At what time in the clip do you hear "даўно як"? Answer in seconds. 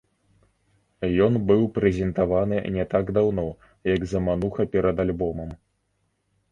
3.19-4.01